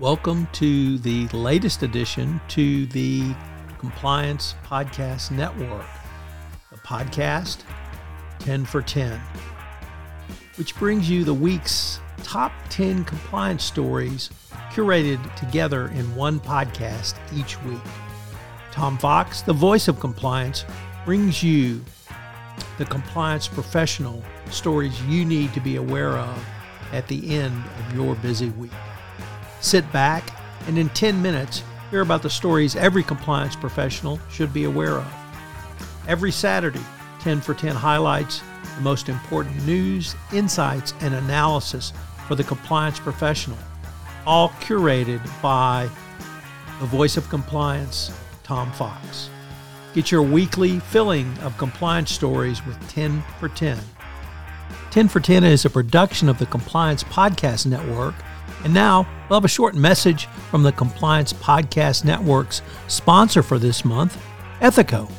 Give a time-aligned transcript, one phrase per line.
[0.00, 3.34] Welcome to the latest addition to the
[3.78, 5.84] Compliance Podcast Network,
[6.72, 7.64] the podcast
[8.38, 9.20] 10 for 10,
[10.56, 14.30] which brings you the week's top 10 compliance stories
[14.72, 17.82] curated together in one podcast each week.
[18.72, 20.64] Tom Fox, the voice of compliance,
[21.04, 21.84] brings you
[22.78, 26.46] the compliance professional stories you need to be aware of
[26.90, 28.72] at the end of your busy week.
[29.60, 30.36] Sit back
[30.66, 35.14] and in 10 minutes, hear about the stories every compliance professional should be aware of.
[36.08, 36.80] Every Saturday,
[37.20, 38.42] 10 for 10 highlights
[38.76, 41.92] the most important news, insights, and analysis
[42.26, 43.58] for the compliance professional,
[44.26, 45.88] all curated by
[46.80, 48.10] the voice of compliance,
[48.42, 49.28] Tom Fox.
[49.92, 53.78] Get your weekly filling of compliance stories with 10 for 10.
[54.90, 58.14] 10 for 10 is a production of the Compliance Podcast Network
[58.64, 63.84] and now we'll have a short message from the Compliance Podcast Network's sponsor for this
[63.84, 64.20] month,
[64.60, 65.10] Ethico.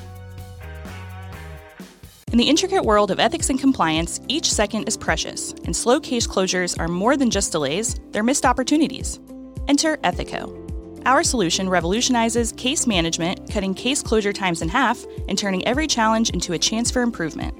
[2.32, 6.26] In the intricate world of ethics and compliance, each second is precious, and slow case
[6.26, 9.20] closures are more than just delays, they're missed opportunities.
[9.68, 10.58] Enter Ethico.
[11.06, 16.30] Our solution revolutionizes case management, cutting case closure times in half and turning every challenge
[16.30, 17.54] into a chance for improvement.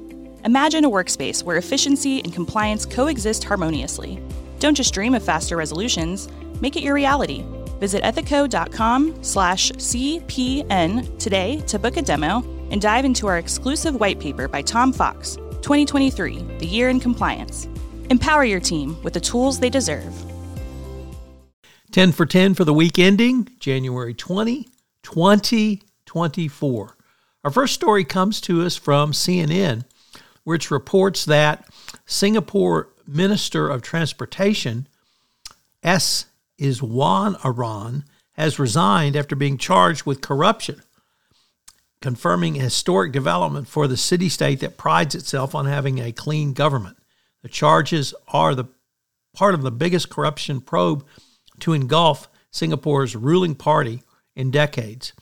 [0.46, 4.24] Imagine a workspace where efficiency and compliance coexist harmoniously.
[4.62, 6.30] Don't just dream of faster resolutions,
[6.62, 7.44] make it your reality.
[7.80, 14.20] Visit ethico.com slash CPN today to book a demo and dive into our exclusive white
[14.20, 17.68] paper by Tom Fox, 2023, The Year in Compliance.
[18.12, 20.14] Empower your team with the tools they deserve.
[21.92, 24.70] 10 for 10 for the week ending January 20,
[25.02, 26.98] 2024.
[27.44, 29.86] Our first story comes to us from CNN,
[30.44, 31.68] which reports that
[32.06, 34.88] Singapore Minister of Transportation,
[35.84, 36.26] S.
[36.60, 40.82] Iswaran, has resigned after being charged with corruption,
[42.02, 46.54] confirming a historic development for the city state that prides itself on having a clean
[46.54, 46.98] government.
[47.42, 48.66] The charges are the
[49.34, 51.06] part of the biggest corruption probe
[51.60, 54.04] to engulf Singapore's ruling party
[54.36, 55.14] in decades.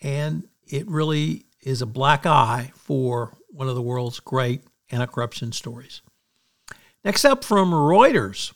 [0.00, 5.52] And it really is a black eye for one of the world's great anti corruption
[5.52, 6.02] stories.
[7.04, 8.52] Next up from Reuters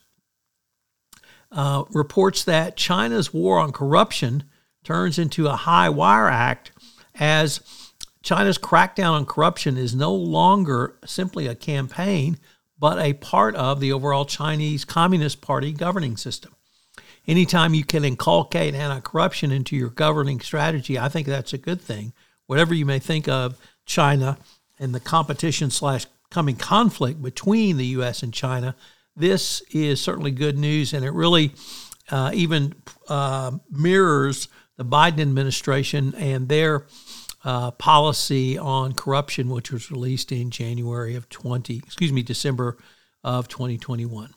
[1.51, 4.45] uh, reports that China's war on corruption
[4.83, 6.73] turns into a high wire act
[7.15, 7.61] as
[8.23, 12.39] China's crackdown on corruption is no longer simply a campaign,
[12.79, 16.55] but a part of the overall Chinese Communist Party governing system.
[17.27, 21.81] Anytime you can inculcate anti corruption into your governing strategy, I think that's a good
[21.81, 22.13] thing.
[22.47, 23.57] Whatever you may think of
[23.87, 24.39] China
[24.79, 28.25] and the competition slash coming conflict between the U.S.
[28.25, 28.75] and China,
[29.15, 31.53] this is certainly good news, and it really
[32.11, 32.75] uh, even
[33.09, 36.87] uh, mirrors the Biden administration and their
[37.45, 42.79] uh, policy on corruption, which was released in January of 20, excuse me, December
[43.23, 44.35] of 2021.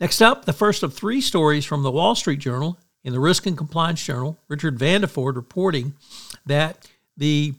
[0.00, 3.46] Next up, the first of three stories from the Wall Street Journal in the Risk
[3.46, 5.94] and Compliance Journal, Richard Vanderford reporting
[6.44, 7.54] that the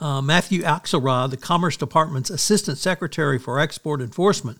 [0.00, 4.58] uh, Matthew Axelrod, the Commerce Department's Assistant Secretary for Export Enforcement,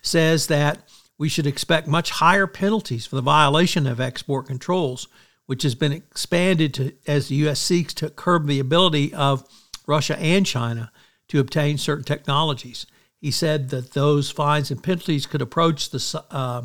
[0.00, 0.88] says that
[1.18, 5.06] we should expect much higher penalties for the violation of export controls,
[5.46, 7.60] which has been expanded to as the U.S.
[7.60, 9.46] seeks to curb the ability of
[9.86, 10.90] Russia and China
[11.28, 12.86] to obtain certain technologies.
[13.20, 16.62] He said that those fines and penalties could approach the, uh,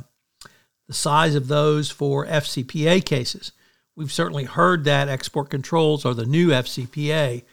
[0.88, 3.52] the size of those for FCPA cases.
[3.96, 7.44] We've certainly heard that export controls are the new FCPA,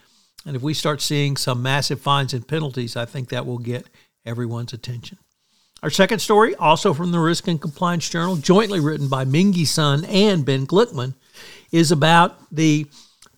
[0.44, 3.86] and if we start seeing some massive fines and penalties, I think that will get
[4.24, 5.18] everyone's attention.
[5.82, 10.04] Our second story, also from the Risk and Compliance Journal, jointly written by Mengqi Sun
[10.06, 11.14] and Ben Glickman,
[11.72, 12.86] is about the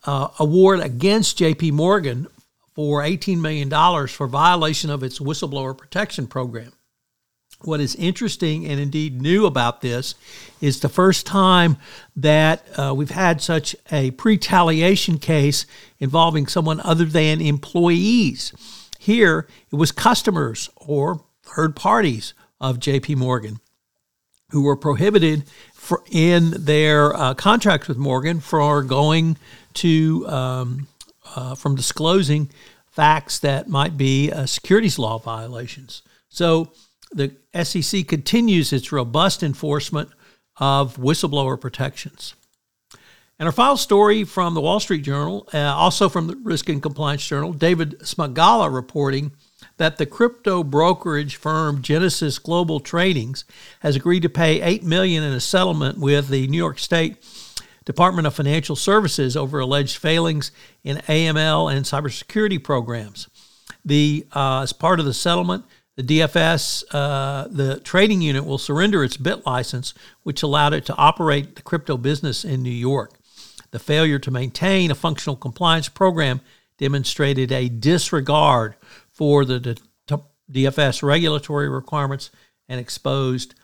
[0.05, 2.29] uh, award against JP Morgan
[2.75, 3.69] for $18 million
[4.07, 6.73] for violation of its whistleblower protection program.
[7.63, 10.15] What is interesting and indeed new about this
[10.61, 11.79] is the first time
[12.15, 15.67] that uh, we've had such a pretaliation case
[15.99, 18.53] involving someone other than employees.
[18.99, 23.61] Here, it was customers or third parties of JP Morgan
[24.51, 25.45] who were prohibited
[26.11, 29.37] in their uh, contracts with Morgan for going
[29.75, 30.89] to um,
[31.35, 32.51] uh, from disclosing
[32.87, 36.03] facts that might be uh, securities law violations.
[36.29, 36.73] So
[37.13, 40.11] the SEC continues its robust enforcement
[40.59, 42.35] of whistleblower protections.
[43.39, 46.83] And our final story from the Wall Street Journal, uh, also from the Risk and
[46.83, 49.33] Compliance Journal, David Smagalla reporting
[49.77, 53.45] that the crypto brokerage firm Genesis Global Tradings
[53.81, 57.23] has agreed to pay 8 million in a settlement with the New York State
[57.85, 60.51] Department of Financial Services over alleged failings
[60.83, 63.29] in AML and cybersecurity programs.
[63.85, 65.65] The uh, as part of the settlement,
[65.97, 71.57] the DFS, uh, the trading unit, will surrender its BitLicense, which allowed it to operate
[71.57, 73.19] the crypto business in New York.
[73.71, 76.41] The failure to maintain a functional compliance program
[76.79, 78.77] demonstrated a disregard
[79.11, 79.79] for the
[80.53, 82.31] DFS regulatory requirements
[82.69, 83.55] and exposed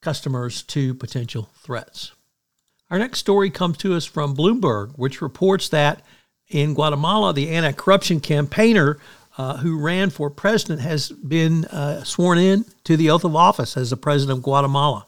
[0.00, 2.12] customers to potential threats.
[2.90, 6.02] Our next story comes to us from Bloomberg, which reports that
[6.48, 8.98] in Guatemala, the anti corruption campaigner
[9.38, 13.76] uh, who ran for president has been uh, sworn in to the oath of office
[13.76, 15.06] as the president of Guatemala.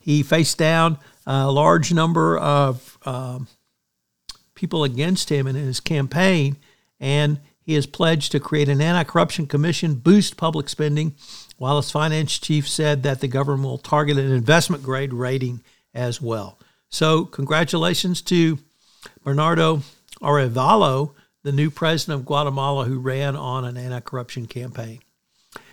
[0.00, 3.38] He faced down a large number of uh,
[4.54, 6.56] people against him in his campaign,
[6.98, 11.14] and he has pledged to create an anti corruption commission, boost public spending,
[11.56, 15.62] while his finance chief said that the government will target an investment grade rating
[15.94, 16.58] as well.
[16.88, 18.58] So, congratulations to
[19.22, 19.82] Bernardo
[20.20, 25.00] Arevalo, the new president of Guatemala, who ran on an anti corruption campaign.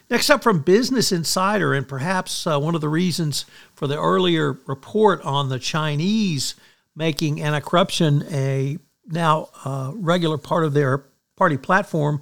[0.10, 4.58] Next up from Business Insider, and perhaps uh, one of the reasons for the earlier
[4.66, 6.56] report on the Chinese
[6.96, 11.04] making anti corruption a now uh, regular part of their
[11.36, 12.22] party platform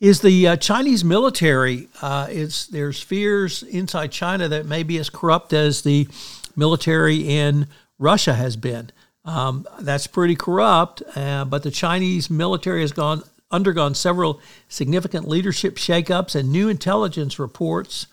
[0.00, 1.88] is the uh, Chinese military.
[2.00, 6.08] Uh, it's, there's fears inside China that may be as corrupt as the
[6.56, 8.90] military in Russia has been.
[9.24, 13.22] Um, that's pretty corrupt, uh, but the Chinese military has gone
[13.52, 18.06] undergone several significant leadership shakeups, and new intelligence reports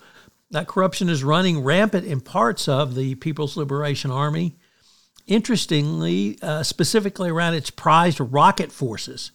[0.50, 4.56] that corruption is running rampant in parts of the People's Liberation Army.
[5.26, 9.30] Interestingly, uh, specifically around its prized rocket forces,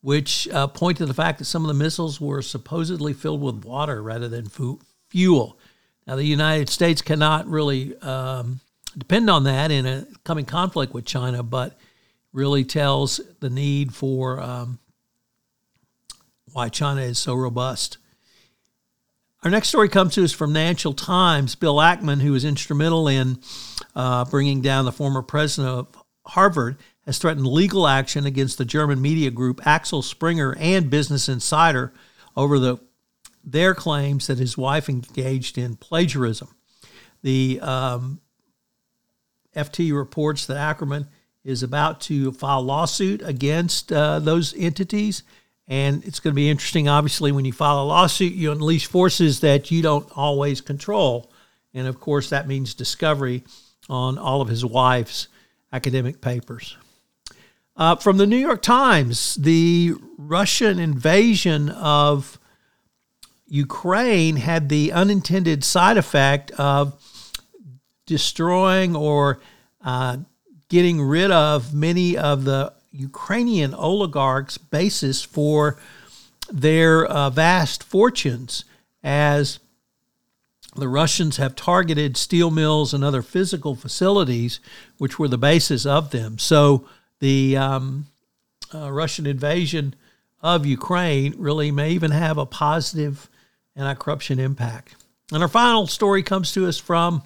[0.00, 3.64] which uh, point to the fact that some of the missiles were supposedly filled with
[3.64, 5.58] water rather than fu- fuel.
[6.06, 8.60] Now, the United States cannot really um,
[9.00, 11.76] depend on that in a coming conflict with China, but
[12.32, 14.78] really tells the need for um,
[16.52, 17.98] why China is so robust.
[19.42, 21.54] Our next story comes to us from Financial Times.
[21.54, 23.38] Bill Ackman, who was instrumental in
[23.96, 26.76] uh, bringing down the former president of Harvard,
[27.06, 31.92] has threatened legal action against the German media group Axel Springer and Business Insider
[32.36, 32.78] over the
[33.42, 36.54] their claims that his wife engaged in plagiarism.
[37.22, 38.20] The um,
[39.54, 41.08] FT reports that Ackerman
[41.44, 45.22] is about to file lawsuit against uh, those entities.
[45.66, 49.40] And it's going to be interesting, obviously, when you file a lawsuit, you unleash forces
[49.40, 51.30] that you don't always control.
[51.72, 53.44] And of course, that means discovery
[53.88, 55.28] on all of his wife's
[55.72, 56.76] academic papers.
[57.76, 62.38] Uh, from the New York Times, the Russian invasion of
[63.46, 66.94] Ukraine had the unintended side effect of
[68.10, 69.38] destroying or
[69.84, 70.16] uh,
[70.68, 75.78] getting rid of many of the Ukrainian oligarchs' basis for
[76.50, 78.64] their uh, vast fortunes
[79.04, 79.60] as
[80.74, 84.58] the Russians have targeted steel mills and other physical facilities,
[84.98, 86.36] which were the basis of them.
[86.36, 86.88] So
[87.20, 88.06] the um,
[88.74, 89.94] uh, Russian invasion
[90.42, 93.28] of Ukraine really may even have a positive
[93.76, 94.96] anti corruption impact.
[95.32, 97.22] And our final story comes to us from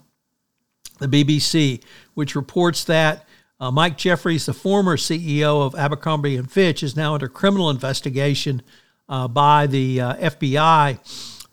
[0.99, 1.83] the BBC,
[2.15, 3.27] which reports that
[3.61, 8.63] uh, Mike Jeffries, the former CEO of Abercrombie and Fitch, is now under criminal investigation
[9.09, 10.99] uh, by the uh, FBI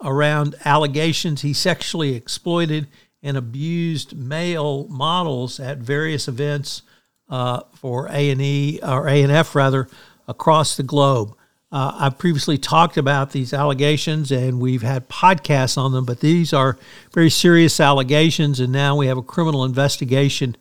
[0.03, 2.87] around allegations he sexually exploited
[3.21, 6.81] and abused male models at various events
[7.29, 9.87] uh, for A and E or A and F rather
[10.27, 11.35] across the globe.
[11.71, 16.51] Uh, I've previously talked about these allegations and we've had podcasts on them, but these
[16.51, 16.77] are
[17.13, 20.57] very serious allegations, and now we have a criminal investigation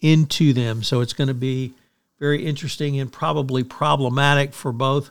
[0.00, 0.82] into them.
[0.82, 1.72] So it's going to be
[2.18, 5.10] very interesting and probably problematic for both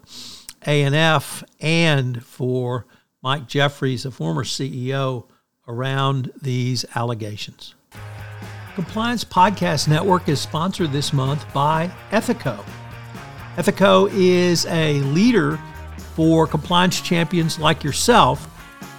[0.67, 2.85] A&F and for
[3.23, 5.25] Mike Jeffries, the former CEO,
[5.67, 7.73] around these allegations.
[8.75, 12.63] Compliance Podcast Network is sponsored this month by Ethico.
[13.59, 15.59] Ethico is a leader
[16.15, 18.47] for compliance champions like yourself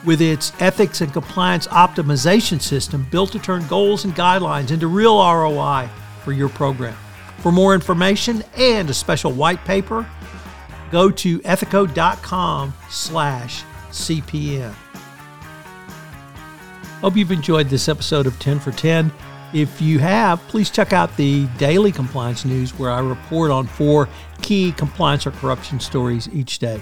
[0.04, 5.16] with its ethics and compliance optimization system built to turn goals and guidelines into real
[5.16, 5.88] ROI
[6.22, 6.94] for your program.
[7.38, 10.06] For more information and a special white paper,
[10.90, 14.74] go to ethico.com slash CPN.
[17.00, 19.10] Hope you've enjoyed this episode of 10 for 10.
[19.52, 24.08] If you have, please check out the daily compliance news where I report on four
[24.42, 26.80] key compliance or corruption stories each day.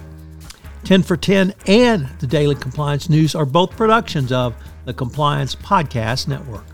[0.84, 6.28] 10 for 10 and the Daily Compliance News are both productions of the Compliance Podcast
[6.28, 6.64] Network.